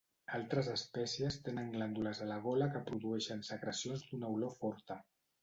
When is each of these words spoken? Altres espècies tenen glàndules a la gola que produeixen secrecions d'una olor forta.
Altres 0.35 0.69
espècies 0.69 1.37
tenen 1.47 1.69
glàndules 1.73 2.21
a 2.25 2.27
la 2.31 2.39
gola 2.47 2.69
que 2.77 2.83
produeixen 2.89 3.45
secrecions 3.53 4.09
d'una 4.09 4.35
olor 4.39 4.59
forta. 4.65 5.01